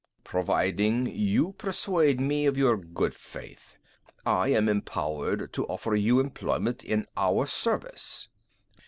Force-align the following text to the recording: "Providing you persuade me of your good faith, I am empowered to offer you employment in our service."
"Providing 0.23 1.05
you 1.05 1.51
persuade 1.59 2.19
me 2.19 2.47
of 2.47 2.57
your 2.57 2.75
good 2.75 3.13
faith, 3.13 3.77
I 4.25 4.47
am 4.47 4.67
empowered 4.67 5.53
to 5.53 5.67
offer 5.67 5.93
you 5.93 6.19
employment 6.19 6.83
in 6.83 7.05
our 7.17 7.45
service." 7.45 8.27